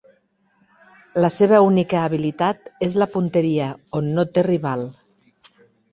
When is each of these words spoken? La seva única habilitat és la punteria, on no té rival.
La 1.25 1.29
seva 1.35 1.59
única 1.65 2.01
habilitat 2.05 2.73
és 2.89 2.97
la 3.03 3.09
punteria, 3.17 3.69
on 4.01 4.11
no 4.17 4.29
té 4.39 4.49
rival. 4.49 4.87